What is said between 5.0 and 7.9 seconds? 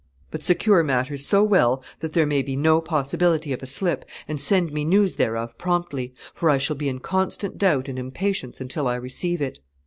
thereof promptly, for I shall be in constant doubt